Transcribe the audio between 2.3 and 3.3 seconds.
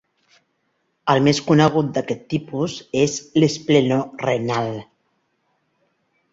tipus és